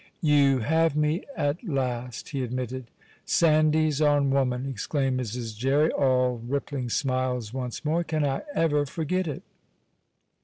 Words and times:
"You 0.23 0.61
have 0.61 0.95
me 0.95 1.25
at 1.37 1.63
last," 1.63 2.29
he 2.29 2.41
admitted. 2.41 2.89
"'Sandys 3.23 4.01
on 4.01 4.31
Woman!'" 4.31 4.65
exclaimed 4.65 5.19
Mrs. 5.19 5.55
Jerry, 5.55 5.91
all 5.91 6.39
rippling 6.43 6.89
smiles 6.89 7.53
once 7.53 7.85
more. 7.85 8.03
"Can 8.03 8.25
I 8.25 8.41
ever 8.55 8.87
forget 8.87 9.27
it!" 9.27 9.43